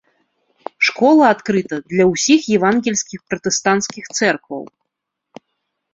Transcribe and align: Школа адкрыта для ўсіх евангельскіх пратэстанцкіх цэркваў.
Школа 0.87 1.23
адкрыта 1.33 1.75
для 1.93 2.05
ўсіх 2.11 2.41
евангельскіх 2.57 3.19
пратэстанцкіх 3.35 4.05
цэркваў. 4.17 4.63